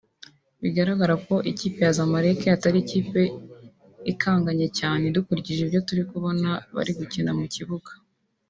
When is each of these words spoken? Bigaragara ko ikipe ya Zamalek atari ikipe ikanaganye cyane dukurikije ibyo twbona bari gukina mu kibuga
Bigaragara 0.61 1.15
ko 1.25 1.35
ikipe 1.51 1.79
ya 1.85 1.91
Zamalek 1.97 2.41
atari 2.55 2.77
ikipe 2.81 3.21
ikanaganye 4.11 4.67
cyane 4.79 5.03
dukurikije 5.15 5.59
ibyo 5.63 5.79
twbona 5.89 6.49
bari 6.75 6.91
gukina 6.99 7.31
mu 7.39 7.45
kibuga 7.53 7.89